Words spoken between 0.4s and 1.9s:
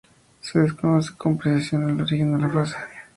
desconoce con precisión